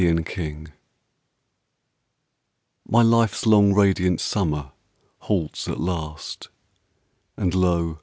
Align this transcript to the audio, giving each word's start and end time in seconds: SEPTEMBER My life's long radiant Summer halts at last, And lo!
SEPTEMBER 0.01 0.73
My 2.89 3.03
life's 3.03 3.45
long 3.45 3.71
radiant 3.71 4.19
Summer 4.19 4.71
halts 5.19 5.67
at 5.67 5.79
last, 5.79 6.49
And 7.37 7.53
lo! 7.53 7.99